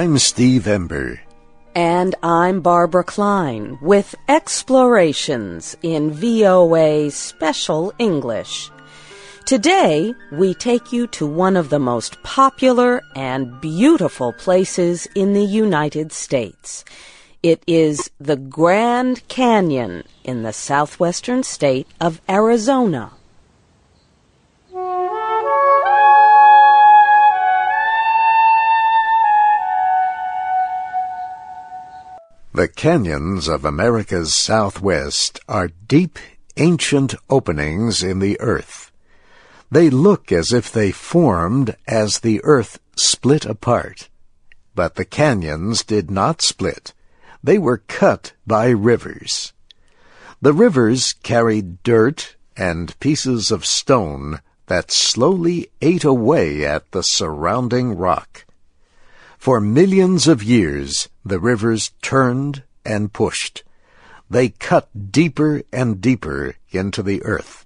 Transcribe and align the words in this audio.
I'm 0.00 0.16
Steve 0.16 0.66
Ember. 0.66 1.20
And 1.74 2.14
I'm 2.22 2.62
Barbara 2.62 3.04
Klein 3.04 3.78
with 3.82 4.14
Explorations 4.30 5.76
in 5.82 6.10
VOA 6.10 7.10
Special 7.10 7.92
English. 7.98 8.70
Today, 9.44 10.14
we 10.32 10.54
take 10.54 10.90
you 10.90 11.06
to 11.08 11.26
one 11.26 11.54
of 11.54 11.68
the 11.68 11.78
most 11.78 12.16
popular 12.22 13.02
and 13.14 13.60
beautiful 13.60 14.32
places 14.32 15.06
in 15.14 15.34
the 15.34 15.44
United 15.44 16.12
States. 16.12 16.82
It 17.42 17.62
is 17.66 18.10
the 18.18 18.36
Grand 18.36 19.28
Canyon 19.28 20.04
in 20.24 20.44
the 20.44 20.54
southwestern 20.54 21.42
state 21.42 21.88
of 22.00 22.22
Arizona. 22.26 23.12
The 32.60 32.68
canyons 32.68 33.48
of 33.48 33.64
America's 33.64 34.36
southwest 34.36 35.40
are 35.48 35.70
deep, 35.88 36.18
ancient 36.58 37.14
openings 37.30 38.02
in 38.02 38.18
the 38.18 38.38
earth. 38.38 38.92
They 39.70 39.88
look 39.88 40.30
as 40.30 40.52
if 40.52 40.70
they 40.70 40.92
formed 40.92 41.74
as 41.88 42.18
the 42.18 42.38
earth 42.44 42.78
split 42.96 43.46
apart. 43.46 44.10
But 44.74 44.96
the 44.96 45.06
canyons 45.06 45.82
did 45.82 46.10
not 46.10 46.42
split. 46.42 46.92
They 47.42 47.56
were 47.56 47.78
cut 47.78 48.34
by 48.46 48.68
rivers. 48.68 49.54
The 50.42 50.52
rivers 50.52 51.14
carried 51.14 51.82
dirt 51.82 52.36
and 52.58 53.00
pieces 53.00 53.50
of 53.50 53.64
stone 53.64 54.40
that 54.66 54.90
slowly 54.90 55.70
ate 55.80 56.04
away 56.04 56.66
at 56.66 56.92
the 56.92 57.02
surrounding 57.02 57.96
rock. 57.96 58.44
For 59.40 59.58
millions 59.58 60.28
of 60.28 60.42
years, 60.42 61.08
the 61.24 61.40
rivers 61.40 61.92
turned 62.02 62.62
and 62.84 63.10
pushed. 63.10 63.64
They 64.28 64.50
cut 64.50 65.10
deeper 65.10 65.62
and 65.72 65.98
deeper 65.98 66.56
into 66.72 67.02
the 67.02 67.22
earth. 67.22 67.64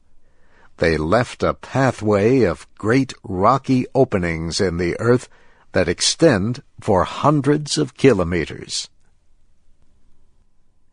They 0.77 0.97
left 0.97 1.43
a 1.43 1.53
pathway 1.53 2.43
of 2.43 2.69
great 2.79 3.13
rocky 3.25 3.87
openings 3.93 4.61
in 4.61 4.77
the 4.77 4.95
earth 5.01 5.29
that 5.73 5.89
extend 5.89 6.63
for 6.81 7.03
hundreds 7.03 7.77
of 7.77 7.97
kilometers. 7.97 8.89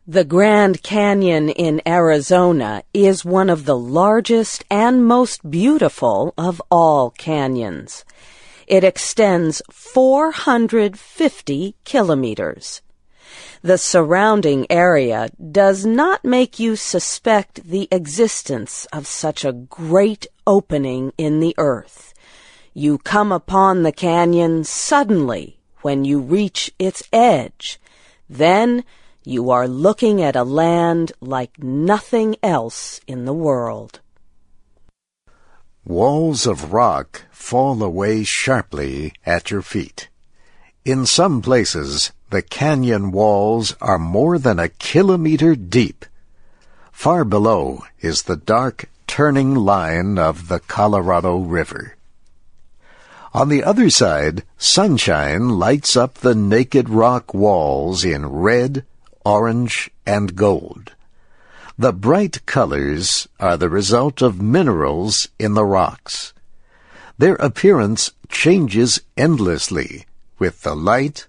The 0.04 0.24
Grand 0.24 0.82
Canyon 0.82 1.48
in 1.48 1.80
Arizona 1.86 2.82
is 2.92 3.24
one 3.24 3.50
of 3.50 3.66
the 3.66 3.78
largest 3.78 4.64
and 4.68 5.06
most 5.06 5.48
beautiful 5.48 6.34
of 6.36 6.60
all 6.72 7.10
canyons. 7.10 8.04
It 8.66 8.84
extends 8.84 9.62
450 9.70 11.74
kilometers. 11.84 12.82
The 13.62 13.78
surrounding 13.78 14.66
area 14.70 15.30
does 15.38 15.86
not 15.86 16.24
make 16.24 16.58
you 16.58 16.76
suspect 16.76 17.64
the 17.64 17.88
existence 17.90 18.86
of 18.92 19.06
such 19.06 19.44
a 19.44 19.52
great 19.52 20.26
opening 20.46 21.12
in 21.16 21.40
the 21.40 21.54
earth. 21.58 22.12
You 22.74 22.98
come 22.98 23.32
upon 23.32 23.82
the 23.82 23.92
canyon 23.92 24.64
suddenly 24.64 25.58
when 25.82 26.04
you 26.04 26.20
reach 26.20 26.72
its 26.78 27.02
edge. 27.12 27.78
Then 28.28 28.84
you 29.24 29.50
are 29.50 29.68
looking 29.68 30.22
at 30.22 30.36
a 30.36 30.42
land 30.42 31.12
like 31.20 31.62
nothing 31.62 32.36
else 32.42 33.00
in 33.06 33.24
the 33.24 33.34
world. 33.34 34.00
Walls 35.84 36.46
of 36.46 36.72
rock 36.72 37.22
fall 37.32 37.82
away 37.82 38.22
sharply 38.22 39.14
at 39.26 39.50
your 39.50 39.62
feet. 39.62 40.08
In 40.84 41.06
some 41.06 41.42
places, 41.42 42.12
the 42.30 42.40
canyon 42.40 43.10
walls 43.10 43.74
are 43.80 43.98
more 43.98 44.38
than 44.38 44.60
a 44.60 44.68
kilometer 44.68 45.56
deep. 45.56 46.06
Far 46.92 47.24
below 47.24 47.82
is 48.00 48.22
the 48.22 48.36
dark 48.36 48.88
turning 49.08 49.56
line 49.56 50.18
of 50.18 50.46
the 50.46 50.60
Colorado 50.60 51.38
River. 51.38 51.96
On 53.34 53.48
the 53.48 53.64
other 53.64 53.90
side, 53.90 54.44
sunshine 54.58 55.48
lights 55.48 55.96
up 55.96 56.14
the 56.14 56.36
naked 56.36 56.90
rock 56.90 57.34
walls 57.34 58.04
in 58.04 58.26
red, 58.26 58.84
orange, 59.24 59.90
and 60.06 60.36
gold. 60.36 60.92
The 61.78 61.92
bright 61.92 62.44
colors 62.44 63.28
are 63.40 63.56
the 63.56 63.70
result 63.70 64.20
of 64.20 64.42
minerals 64.42 65.28
in 65.38 65.54
the 65.54 65.64
rocks. 65.64 66.34
Their 67.16 67.36
appearance 67.36 68.10
changes 68.28 69.00
endlessly 69.16 70.06
with 70.38 70.62
the 70.62 70.76
light, 70.76 71.26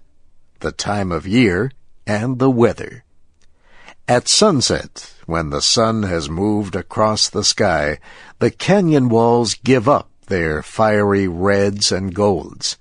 the 0.60 0.72
time 0.72 1.12
of 1.12 1.26
year, 1.26 1.70
and 2.06 2.38
the 2.38 2.50
weather. 2.50 3.04
At 4.06 4.28
sunset, 4.28 5.14
when 5.24 5.48
the 5.48 5.62
sun 5.62 6.02
has 6.02 6.28
moved 6.28 6.76
across 6.76 7.30
the 7.30 7.44
sky, 7.44 7.98
the 8.38 8.50
canyon 8.50 9.08
walls 9.08 9.54
give 9.54 9.88
up 9.88 10.10
their 10.26 10.62
fiery 10.62 11.26
reds 11.26 11.90
and 11.90 12.14
golds. 12.14 12.76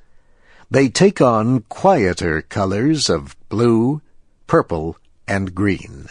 They 0.70 0.90
take 0.90 1.22
on 1.22 1.62
quieter 1.70 2.42
colors 2.42 3.10
of 3.10 3.38
blue, 3.48 4.02
purple, 4.48 4.98
and 5.28 5.56
green. 5.56 6.08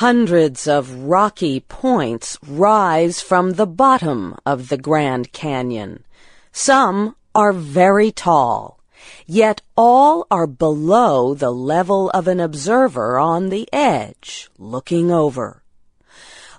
Hundreds 0.00 0.68
of 0.68 0.92
rocky 1.04 1.58
points 1.58 2.38
rise 2.46 3.22
from 3.22 3.52
the 3.52 3.66
bottom 3.66 4.36
of 4.44 4.68
the 4.68 4.76
Grand 4.76 5.32
Canyon. 5.32 6.04
Some 6.52 7.16
are 7.34 7.54
very 7.54 8.12
tall, 8.12 8.78
yet 9.24 9.62
all 9.74 10.26
are 10.30 10.46
below 10.46 11.32
the 11.32 11.50
level 11.50 12.10
of 12.10 12.28
an 12.28 12.40
observer 12.40 13.18
on 13.18 13.48
the 13.48 13.66
edge, 13.72 14.50
looking 14.58 15.10
over. 15.10 15.62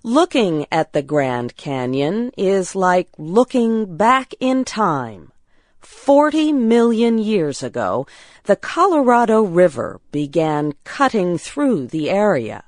Looking 0.02 0.66
at 0.72 0.94
the 0.94 1.04
Grand 1.04 1.56
Canyon 1.56 2.32
is 2.40 2.76
like 2.76 3.10
looking 3.20 3.98
back 3.98 4.34
in 4.40 4.66
time. 4.66 5.32
Forty 5.80 6.52
million 6.52 7.20
years 7.20 7.62
ago, 7.62 8.08
the 8.46 8.56
Colorado 8.56 9.44
River 9.44 10.02
began 10.12 10.74
cutting 10.84 11.38
through 11.38 11.86
the 11.86 12.10
area. 12.10 12.64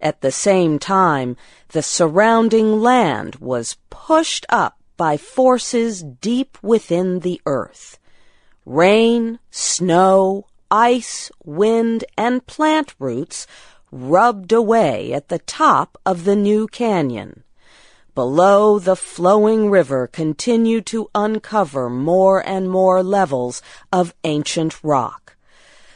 At 0.00 0.20
the 0.20 0.32
same 0.32 0.78
time, 0.78 1.36
the 1.68 1.82
surrounding 1.82 2.80
land 2.80 3.36
was 3.36 3.76
pushed 3.90 4.44
up 4.48 4.78
by 4.96 5.16
forces 5.16 6.02
deep 6.02 6.58
within 6.62 7.20
the 7.20 7.40
earth. 7.46 7.98
Rain, 8.66 9.38
snow, 9.50 10.46
ice, 10.70 11.30
wind, 11.44 12.04
and 12.16 12.46
plant 12.46 12.94
roots 12.98 13.46
rubbed 13.90 14.52
away 14.52 15.12
at 15.12 15.28
the 15.28 15.38
top 15.38 15.98
of 16.04 16.24
the 16.24 16.36
new 16.36 16.66
canyon. 16.66 17.44
Below, 18.14 18.78
the 18.78 18.96
flowing 18.96 19.70
river 19.70 20.06
continued 20.06 20.86
to 20.86 21.10
uncover 21.14 21.90
more 21.90 22.46
and 22.46 22.70
more 22.70 23.02
levels 23.02 23.60
of 23.92 24.14
ancient 24.22 24.82
rock. 24.84 25.36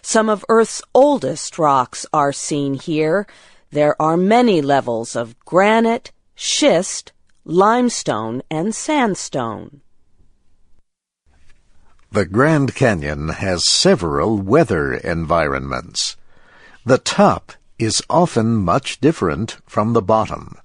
Some 0.03 0.29
of 0.29 0.45
Earth's 0.49 0.83
oldest 0.95 1.59
rocks 1.59 2.07
are 2.13 2.33
seen 2.33 2.75
here, 2.75 3.27
there 3.71 4.01
are 4.01 4.17
many 4.17 4.63
levels 4.63 5.15
of 5.15 5.39
granite, 5.41 6.11
schist, 6.35 7.13
limestone, 7.45 8.43
and 8.51 8.75
sandstone. 8.75 9.81
The 12.11 12.25
Grand 12.25 12.75
Canyon 12.75 13.29
has 13.29 13.69
several 13.69 14.39
weather 14.39 14.95
environments. 14.95 16.17
The 16.87 16.99
top 16.99 17.53
is 17.79 18.03
often 18.09 18.57
much 18.57 19.01
different 19.01 19.59
from 19.67 19.93
the 19.93 20.03
bottom. 20.03 20.57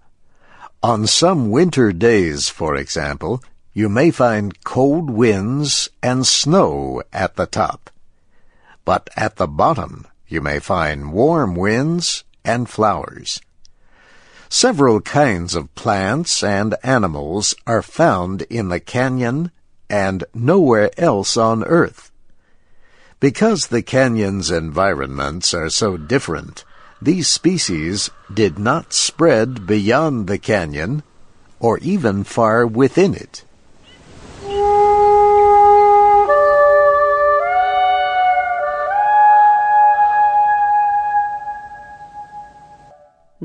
On 0.81 1.05
some 1.05 1.51
winter 1.51 1.91
days, 1.91 2.47
for 2.47 2.75
example, 2.75 3.43
you 3.73 3.89
may 3.89 4.11
find 4.11 4.63
cold 4.63 5.09
winds 5.09 5.89
and 6.01 6.25
snow 6.25 7.03
at 7.11 7.35
the 7.35 7.45
top. 7.45 7.89
But 8.85 9.09
at 9.17 9.35
the 9.35 9.47
bottom, 9.47 10.07
you 10.27 10.39
may 10.41 10.59
find 10.59 11.11
warm 11.11 11.55
winds 11.55 12.23
and 12.45 12.69
flowers. 12.69 13.41
Several 14.49 15.01
kinds 15.01 15.55
of 15.55 15.73
plants 15.73 16.43
and 16.43 16.75
animals 16.83 17.55
are 17.65 17.81
found 17.81 18.43
in 18.43 18.69
the 18.69 18.79
canyon 18.79 19.51
and 19.89 20.23
nowhere 20.33 20.91
else 20.97 21.37
on 21.37 21.63
Earth. 21.63 22.11
Because 23.19 23.67
the 23.67 23.81
canyon's 23.81 24.51
environments 24.51 25.53
are 25.53 25.69
so 25.69 25.97
different, 25.97 26.63
these 27.01 27.29
species 27.29 28.09
did 28.33 28.59
not 28.59 28.93
spread 28.93 29.65
beyond 29.65 30.27
the 30.27 30.37
canyon 30.37 31.03
or 31.59 31.77
even 31.79 32.23
far 32.23 32.67
within 32.67 33.13
it. 33.13 33.43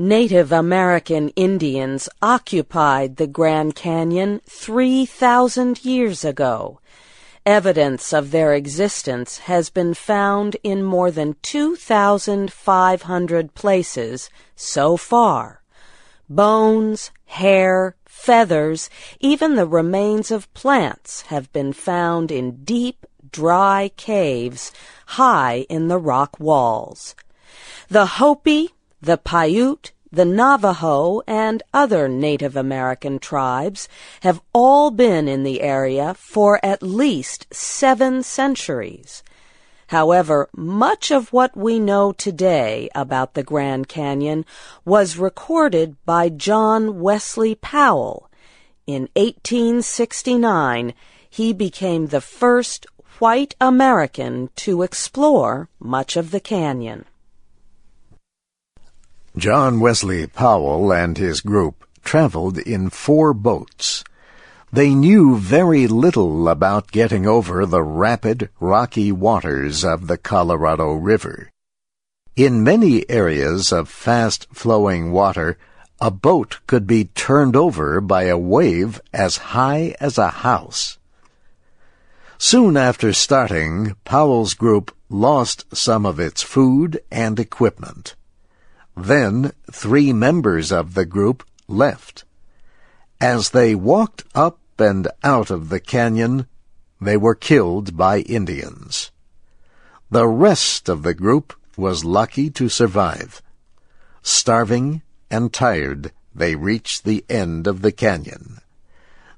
Native 0.01 0.53
American 0.53 1.27
Indians 1.35 2.07
occupied 2.21 3.17
the 3.17 3.27
Grand 3.27 3.75
Canyon 3.75 4.39
3,000 4.45 5.83
years 5.83 6.23
ago. 6.23 6.79
Evidence 7.45 8.13
of 8.13 8.31
their 8.31 8.53
existence 8.53 9.39
has 9.39 9.69
been 9.69 9.93
found 9.93 10.55
in 10.63 10.83
more 10.83 11.11
than 11.11 11.35
2,500 11.41 13.53
places 13.53 14.29
so 14.55 14.95
far. 14.95 15.63
Bones, 16.29 17.11
hair, 17.25 17.97
feathers, 18.05 18.89
even 19.19 19.55
the 19.55 19.67
remains 19.67 20.31
of 20.31 20.53
plants 20.53 21.23
have 21.23 21.51
been 21.51 21.73
found 21.73 22.31
in 22.31 22.63
deep, 22.63 23.05
dry 23.33 23.91
caves 23.97 24.71
high 25.07 25.65
in 25.67 25.89
the 25.89 25.99
rock 25.99 26.39
walls. 26.39 27.15
The 27.89 28.05
Hopi, 28.05 28.69
the 29.01 29.17
Paiute, 29.17 29.91
the 30.11 30.25
Navajo, 30.25 31.21
and 31.27 31.63
other 31.73 32.07
Native 32.09 32.55
American 32.55 33.19
tribes 33.19 33.87
have 34.21 34.41
all 34.53 34.91
been 34.91 35.27
in 35.27 35.43
the 35.43 35.61
area 35.61 36.13
for 36.15 36.59
at 36.63 36.83
least 36.83 37.47
seven 37.53 38.23
centuries. 38.23 39.23
However, 39.87 40.49
much 40.55 41.11
of 41.11 41.33
what 41.33 41.57
we 41.57 41.79
know 41.79 42.11
today 42.11 42.89
about 42.93 43.33
the 43.33 43.43
Grand 43.43 43.87
Canyon 43.87 44.45
was 44.85 45.17
recorded 45.17 45.95
by 46.05 46.29
John 46.29 46.99
Wesley 46.99 47.55
Powell. 47.55 48.29
In 48.85 49.09
1869, 49.15 50.93
he 51.29 51.53
became 51.53 52.07
the 52.07 52.21
first 52.21 52.85
white 53.19 53.55
American 53.59 54.49
to 54.57 54.81
explore 54.81 55.69
much 55.79 56.15
of 56.15 56.31
the 56.31 56.39
canyon. 56.39 57.05
John 59.39 59.79
Wesley 59.79 60.27
Powell 60.27 60.91
and 60.91 61.17
his 61.17 61.39
group 61.39 61.87
traveled 62.03 62.57
in 62.57 62.89
four 62.89 63.33
boats. 63.33 64.03
They 64.69 64.93
knew 64.93 65.37
very 65.37 65.87
little 65.87 66.49
about 66.49 66.91
getting 66.91 67.25
over 67.25 67.65
the 67.65 67.81
rapid, 67.81 68.49
rocky 68.59 69.13
waters 69.13 69.85
of 69.85 70.07
the 70.07 70.17
Colorado 70.17 70.91
River. 70.91 71.51
In 72.35 72.65
many 72.65 73.09
areas 73.09 73.71
of 73.71 73.87
fast-flowing 73.87 75.13
water, 75.13 75.57
a 76.01 76.11
boat 76.11 76.59
could 76.67 76.85
be 76.85 77.05
turned 77.05 77.55
over 77.55 78.01
by 78.01 78.23
a 78.23 78.37
wave 78.37 78.99
as 79.13 79.37
high 79.55 79.95
as 80.01 80.17
a 80.17 80.27
house. 80.27 80.97
Soon 82.37 82.75
after 82.75 83.13
starting, 83.13 83.95
Powell's 84.03 84.53
group 84.53 84.93
lost 85.09 85.63
some 85.73 86.05
of 86.05 86.19
its 86.19 86.43
food 86.43 86.99
and 87.09 87.39
equipment. 87.39 88.15
Then 89.01 89.53
three 89.71 90.11
members 90.11 90.73
of 90.73 90.93
the 90.93 91.05
group 91.05 91.47
left. 91.69 92.25
As 93.21 93.51
they 93.51 93.73
walked 93.73 94.25
up 94.35 94.59
and 94.77 95.07
out 95.23 95.49
of 95.49 95.69
the 95.69 95.79
canyon, 95.79 96.47
they 96.99 97.15
were 97.15 97.33
killed 97.33 97.95
by 97.95 98.19
Indians. 98.19 99.11
The 100.11 100.27
rest 100.27 100.89
of 100.89 101.03
the 101.03 101.13
group 101.13 101.53
was 101.77 102.03
lucky 102.03 102.49
to 102.49 102.67
survive. 102.67 103.41
Starving 104.21 105.01
and 105.31 105.53
tired, 105.53 106.11
they 106.35 106.55
reached 106.55 107.05
the 107.05 107.23
end 107.29 107.67
of 107.67 107.81
the 107.81 107.93
canyon. 107.93 108.57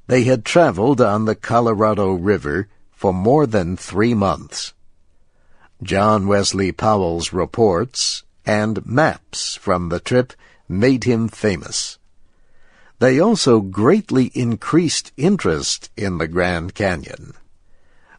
They 0.08 0.24
had 0.24 0.44
traveled 0.44 1.00
on 1.00 1.26
the 1.26 1.36
Colorado 1.36 2.14
River 2.14 2.68
for 2.92 3.14
more 3.14 3.46
than 3.46 3.78
three 3.78 4.16
months. 4.16 4.74
John 5.84 6.26
Wesley 6.26 6.72
Powell's 6.72 7.32
reports 7.32 8.24
and 8.46 8.86
maps 8.86 9.56
from 9.56 9.90
the 9.90 10.00
trip 10.00 10.34
made 10.68 11.04
him 11.04 11.28
famous. 11.28 11.98
They 13.00 13.20
also 13.20 13.62
greatly 13.62 14.32
increased 14.36 15.12
interest 15.18 15.90
in 15.98 16.18
the 16.18 16.28
Grand 16.28 16.76
Canyon. 16.76 17.34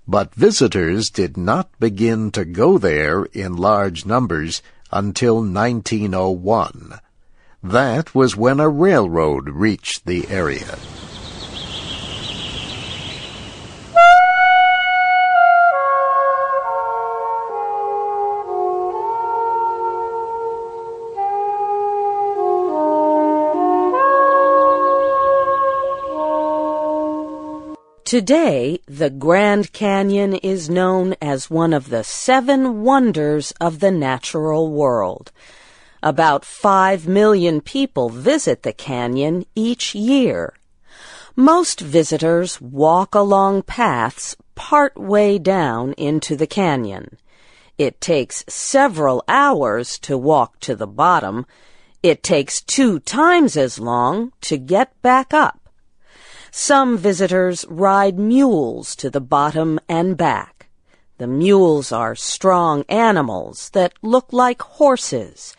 But 0.08 0.34
visitors 0.34 1.08
did 1.10 1.36
not 1.36 1.70
begin 1.78 2.32
to 2.32 2.44
go 2.44 2.78
there 2.78 3.24
in 3.26 3.56
large 3.56 4.04
numbers 4.04 4.60
until 4.90 5.36
1901. 5.36 6.94
That 7.62 8.14
was 8.14 8.36
when 8.36 8.58
a 8.58 8.68
railroad 8.68 9.48
reached 9.48 10.04
the 10.04 10.28
area. 10.28 10.76
Today, 28.12 28.78
the 28.86 29.08
Grand 29.08 29.72
Canyon 29.72 30.34
is 30.34 30.68
known 30.68 31.14
as 31.22 31.48
one 31.48 31.72
of 31.72 31.88
the 31.88 32.04
seven 32.04 32.82
wonders 32.82 33.52
of 33.58 33.80
the 33.80 33.90
natural 33.90 34.70
world. 34.70 35.32
About 36.02 36.44
five 36.44 37.08
million 37.08 37.62
people 37.62 38.10
visit 38.10 38.64
the 38.64 38.74
canyon 38.74 39.46
each 39.54 39.94
year. 39.94 40.52
Most 41.36 41.80
visitors 41.80 42.60
walk 42.60 43.14
along 43.14 43.62
paths 43.62 44.36
part 44.54 44.94
way 45.00 45.38
down 45.38 45.94
into 45.94 46.36
the 46.36 46.46
canyon. 46.46 47.16
It 47.78 47.98
takes 47.98 48.44
several 48.46 49.24
hours 49.26 49.98
to 50.00 50.18
walk 50.18 50.60
to 50.60 50.76
the 50.76 50.86
bottom. 50.86 51.46
It 52.02 52.22
takes 52.22 52.60
two 52.60 52.98
times 52.98 53.56
as 53.56 53.78
long 53.78 54.32
to 54.42 54.58
get 54.58 55.00
back 55.00 55.32
up. 55.32 55.61
Some 56.54 56.98
visitors 56.98 57.64
ride 57.70 58.18
mules 58.18 58.94
to 58.96 59.08
the 59.08 59.22
bottom 59.22 59.80
and 59.88 60.18
back. 60.18 60.68
The 61.16 61.26
mules 61.26 61.90
are 61.92 62.14
strong 62.14 62.84
animals 62.90 63.70
that 63.70 63.94
look 64.02 64.34
like 64.34 64.60
horses. 64.60 65.56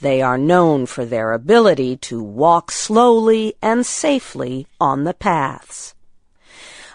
They 0.00 0.20
are 0.20 0.36
known 0.36 0.84
for 0.84 1.06
their 1.06 1.32
ability 1.32 1.96
to 2.08 2.22
walk 2.22 2.70
slowly 2.70 3.54
and 3.62 3.86
safely 3.86 4.66
on 4.78 5.04
the 5.04 5.14
paths. 5.14 5.94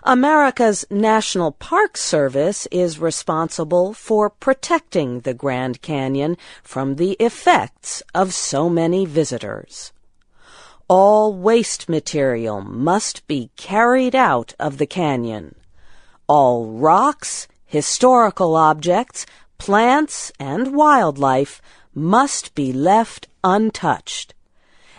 America's 0.04 0.86
National 0.92 1.52
Park 1.52 1.98
Service 1.98 2.68
is 2.68 3.00
responsible 3.00 3.96
for 3.96 4.30
protecting 4.30 5.22
the 5.22 5.34
Grand 5.34 5.82
Canyon 5.82 6.38
from 6.62 6.98
the 6.98 7.14
effects 7.14 8.04
of 8.14 8.32
so 8.32 8.70
many 8.70 9.06
visitors 9.06 9.92
all 10.90 11.32
waste 11.32 11.88
material 11.88 12.62
must 12.62 13.26
be 13.28 13.52
carried 13.56 14.16
out 14.16 14.56
of 14.60 14.80
the 14.80 14.88
canyon. 14.88 15.54
All 16.28 16.66
rocks, 16.66 17.48
historical 17.66 18.56
objects, 18.56 19.28
plants, 19.60 20.32
and 20.40 20.74
wildlife 20.76 21.62
must 21.94 22.56
be 22.56 22.74
left 22.74 23.28
untouched. 23.44 24.34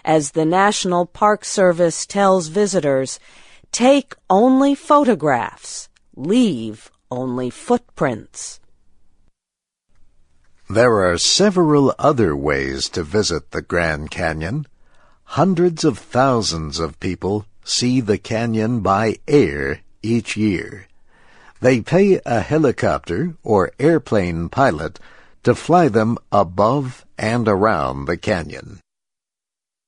As 0.05 0.31
the 0.31 0.45
National 0.45 1.07
Park 1.07 1.45
Service 1.45 2.07
tells 2.07 2.47
visitors, 2.47 3.19
take 3.73 4.15
only 4.31 4.77
photographs, 4.77 5.89
leave 6.15 6.91
only 7.11 7.51
footprints. 7.51 8.61
There 10.69 11.03
are 11.03 11.19
several 11.19 11.93
other 11.99 12.37
ways 12.37 12.89
to 12.91 13.03
visit 13.03 13.51
the 13.51 13.61
Grand 13.61 14.13
Canyon. 14.13 14.67
Hundreds 15.35 15.85
of 15.85 15.97
thousands 15.97 16.81
of 16.81 16.99
people 16.99 17.47
see 17.63 18.01
the 18.01 18.19
canyon 18.19 18.81
by 18.81 19.17
air 19.29 19.81
each 20.03 20.37
year. 20.37 20.89
They 21.61 21.81
pay 21.83 22.21
a 22.27 22.41
helicopter 22.41 23.37
or 23.45 23.71
airplane 23.79 24.49
pilot 24.49 24.99
to 25.45 25.55
fly 25.55 25.87
them 25.87 26.19
above 26.33 27.07
and 27.17 27.47
around 27.47 28.07
the 28.07 28.17
canyon. 28.17 28.81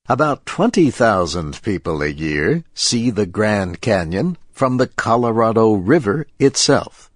About 0.09 0.47
20,000 0.47 1.61
people 1.61 2.03
a 2.03 2.07
year 2.07 2.63
see 2.73 3.11
the 3.11 3.27
Grand 3.27 3.81
Canyon 3.81 4.39
from 4.53 4.77
the 4.77 4.87
Colorado 4.87 5.73
River 5.73 6.29
itself. 6.39 7.11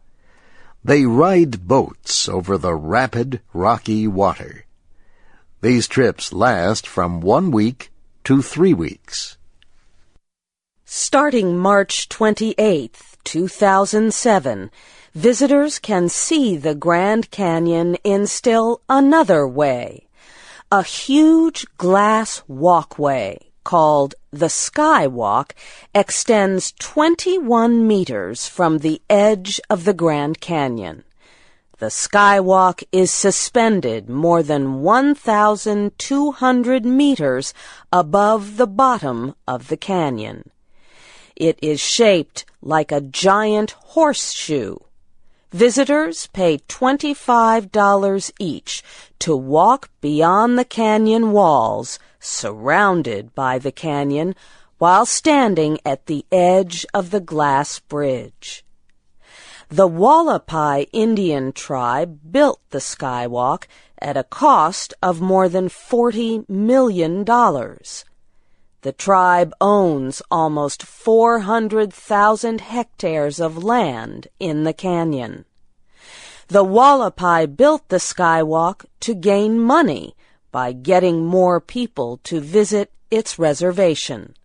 They 0.83 1.07
ride 1.07 1.69
boats 1.69 2.29
over 2.29 2.59
the 2.59 2.75
rapid, 2.75 3.41
rocky 3.53 4.09
water. 4.09 4.65
These 5.61 5.87
trips 5.87 6.33
last 6.33 6.89
from 6.89 7.21
one 7.21 7.53
week 7.53 7.93
to 8.27 8.43
three 8.43 8.75
weeks. 8.75 9.39
Starting 10.85 11.57
March 11.57 12.09
28, 12.09 13.01
2007, 13.23 14.69
visitors 15.15 15.79
can 15.79 16.09
see 16.09 16.57
the 16.57 16.75
Grand 16.75 17.31
Canyon 17.31 17.95
in 18.03 18.27
still 18.27 18.81
another 18.89 19.47
way. 19.47 20.09
A 20.73 20.83
huge 20.83 21.67
glass 21.79 22.43
walkway 22.49 23.39
called 23.63 24.17
the 24.33 24.47
Skywalk 24.47 25.53
extends 25.95 26.73
21 26.81 27.87
meters 27.87 28.49
from 28.49 28.79
the 28.79 29.01
edge 29.09 29.61
of 29.71 29.85
the 29.85 29.95
Grand 29.95 30.41
Canyon. 30.41 31.05
The 31.79 31.87
skywalk 31.87 32.85
is 32.91 33.11
suspended 33.11 34.09
more 34.09 34.43
than 34.43 34.81
1,200 34.81 36.87
meters 36.87 37.53
above 37.93 38.57
the 38.57 38.67
bottom 38.67 39.35
of 39.47 39.69
the 39.69 39.77
canyon. 39.77 40.51
It 41.37 41.59
is 41.61 41.79
shaped 41.79 42.47
like 42.63 42.91
a 42.91 43.03
giant 43.03 43.73
horseshoe. 43.73 44.77
Visitors 45.53 46.29
pay 46.29 46.57
$25 46.59 48.31
each 48.39 48.83
to 49.19 49.37
walk 49.37 49.91
beyond 50.01 50.59
the 50.59 50.65
canyon 50.65 51.33
walls, 51.33 51.99
surrounded 52.19 53.35
by 53.35 53.59
the 53.59 53.71
canyon, 53.71 54.35
while 54.79 55.05
standing 55.05 55.79
at 55.85 56.07
the 56.07 56.25
edge 56.33 56.87
of 56.95 57.11
the 57.11 57.21
glass 57.21 57.81
bridge. 57.81 58.65
The 59.69 59.89
Hualapai 59.89 60.87
Indian 60.93 61.51
tribe 61.51 62.21
built 62.31 62.61
the 62.71 62.79
skywalk 62.79 63.65
at 64.01 64.17
a 64.17 64.23
cost 64.23 64.95
of 65.03 65.21
more 65.21 65.49
than 65.49 65.69
$40 65.69 66.49
million. 66.49 67.25
The 67.25 68.93
tribe 68.97 69.53
owns 69.61 70.23
almost 70.31 70.85
400,000 70.85 72.61
hectares 72.61 73.41
of 73.41 73.65
land 73.65 74.29
in 74.39 74.63
the 74.63 74.73
canyon. 74.73 75.45
The 76.47 76.65
Hualapai 76.65 77.57
built 77.57 77.89
the 77.89 77.97
skywalk 77.97 78.85
to 79.01 79.15
gain 79.15 79.59
money 79.59 80.15
by 80.53 80.71
getting 80.71 81.27
more 81.27 81.61
people 81.61 82.21
to 82.23 82.39
visit 82.41 82.93
its 83.11 83.37
reservation. 83.37 84.37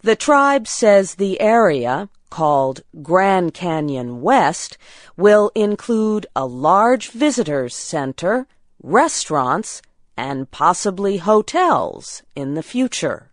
The 0.00 0.16
tribe 0.16 0.66
says 0.66 1.16
the 1.16 1.38
area, 1.42 2.08
called 2.30 2.82
Grand 3.02 3.52
Canyon 3.52 4.22
West, 4.22 4.78
will 5.16 5.50
include 5.54 6.26
a 6.34 6.46
large 6.46 7.10
visitors 7.10 7.74
center, 7.74 8.46
restaurants, 8.82 9.82
and 10.16 10.50
possibly 10.50 11.18
hotels 11.18 12.22
in 12.34 12.54
the 12.54 12.62
future. 12.62 13.30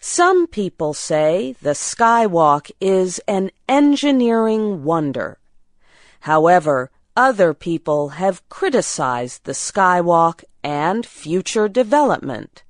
Some 0.00 0.46
people 0.46 0.92
say 0.92 1.54
the 1.62 1.70
skywalk 1.70 2.70
is 2.80 3.20
an 3.26 3.50
engineering 3.68 4.84
wonder. 4.84 5.38
However, 6.20 6.90
other 7.16 7.54
people 7.54 8.10
have 8.20 8.46
criticized 8.48 9.44
the 9.44 9.52
skywalk 9.52 10.44
and 10.62 11.06
future 11.06 11.68
development. 11.68 12.64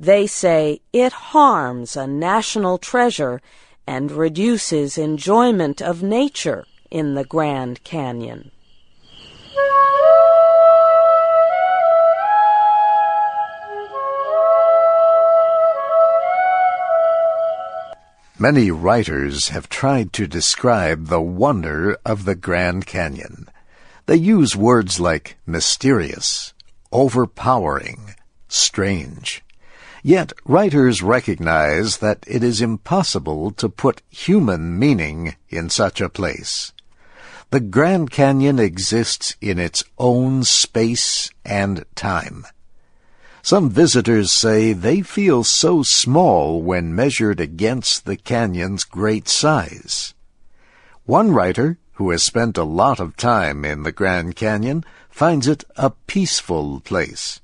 They 0.00 0.26
say 0.26 0.80
it 0.92 1.12
harms 1.12 1.96
a 1.96 2.06
national 2.06 2.78
treasure 2.78 3.40
and 3.88 4.12
reduces 4.12 4.98
enjoyment 4.98 5.80
of 5.80 6.02
nature 6.02 6.66
in 6.90 7.14
the 7.14 7.24
Grand 7.24 7.82
Canyon. 7.84 8.50
Many 18.38 18.70
writers 18.70 19.48
have 19.48 19.70
tried 19.70 20.12
to 20.12 20.26
describe 20.26 21.06
the 21.06 21.22
wonder 21.22 21.96
of 22.04 22.26
the 22.26 22.34
Grand 22.34 22.84
Canyon. 22.84 23.48
They 24.04 24.16
use 24.16 24.54
words 24.54 25.00
like 25.00 25.38
mysterious, 25.46 26.52
overpowering, 26.92 28.16
strange. 28.48 29.42
Yet 30.02 30.32
writers 30.44 31.02
recognize 31.02 31.98
that 31.98 32.24
it 32.26 32.42
is 32.42 32.60
impossible 32.60 33.50
to 33.52 33.68
put 33.68 34.02
human 34.08 34.78
meaning 34.78 35.36
in 35.48 35.70
such 35.70 36.00
a 36.00 36.08
place. 36.08 36.72
The 37.50 37.60
Grand 37.60 38.10
Canyon 38.10 38.58
exists 38.58 39.34
in 39.40 39.58
its 39.58 39.82
own 39.98 40.44
space 40.44 41.30
and 41.44 41.84
time. 41.94 42.46
Some 43.42 43.70
visitors 43.70 44.32
say 44.32 44.72
they 44.72 45.00
feel 45.00 45.42
so 45.42 45.82
small 45.82 46.60
when 46.60 46.94
measured 46.94 47.40
against 47.40 48.04
the 48.04 48.16
canyon's 48.16 48.84
great 48.84 49.28
size. 49.28 50.12
One 51.06 51.32
writer, 51.32 51.78
who 51.94 52.10
has 52.10 52.22
spent 52.22 52.58
a 52.58 52.64
lot 52.64 53.00
of 53.00 53.16
time 53.16 53.64
in 53.64 53.82
the 53.82 53.92
Grand 53.92 54.36
Canyon, 54.36 54.84
finds 55.08 55.48
it 55.48 55.64
a 55.76 55.90
peaceful 56.06 56.80
place. 56.80 57.40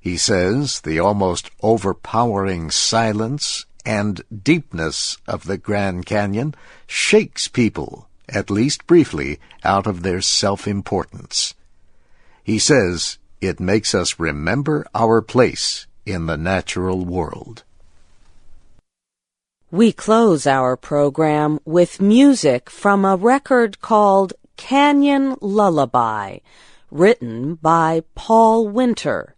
He 0.00 0.16
says 0.16 0.80
the 0.80 1.00
almost 1.00 1.50
overpowering 1.62 2.70
silence 2.70 3.66
and 3.84 4.22
deepness 4.42 5.18
of 5.26 5.44
the 5.44 5.58
Grand 5.58 6.06
Canyon 6.06 6.54
shakes 6.86 7.48
people, 7.48 8.08
at 8.28 8.50
least 8.50 8.86
briefly, 8.86 9.40
out 9.64 9.86
of 9.86 10.02
their 10.02 10.20
self-importance. 10.20 11.54
He 12.44 12.58
says 12.58 13.18
it 13.40 13.60
makes 13.60 13.94
us 13.94 14.18
remember 14.18 14.86
our 14.94 15.20
place 15.20 15.86
in 16.06 16.26
the 16.26 16.36
natural 16.36 17.04
world. 17.04 17.64
We 19.70 19.92
close 19.92 20.46
our 20.46 20.76
program 20.76 21.60
with 21.64 22.00
music 22.00 22.70
from 22.70 23.04
a 23.04 23.16
record 23.16 23.80
called 23.82 24.32
Canyon 24.56 25.36
Lullaby, 25.40 26.38
written 26.90 27.56
by 27.56 28.02
Paul 28.14 28.68
Winter. 28.68 29.34